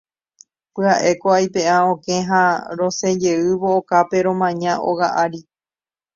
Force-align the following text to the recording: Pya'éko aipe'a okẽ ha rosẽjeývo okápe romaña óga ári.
Pya'éko 0.73 1.27
aipe'a 1.37 1.75
okẽ 1.93 2.17
ha 2.29 2.41
rosẽjeývo 2.77 3.67
okápe 3.79 4.17
romaña 4.25 4.73
óga 4.89 5.07
ári. 5.23 5.41